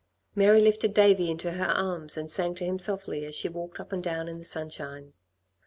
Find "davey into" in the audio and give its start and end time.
0.95-1.51